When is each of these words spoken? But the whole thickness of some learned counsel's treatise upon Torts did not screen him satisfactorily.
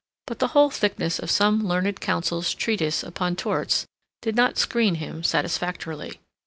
But 0.25 0.39
the 0.39 0.47
whole 0.47 0.71
thickness 0.71 1.19
of 1.19 1.29
some 1.29 1.63
learned 1.67 1.99
counsel's 2.01 2.55
treatise 2.55 3.03
upon 3.03 3.35
Torts 3.35 3.85
did 4.23 4.35
not 4.35 4.57
screen 4.57 4.95
him 4.95 5.23
satisfactorily. 5.23 6.19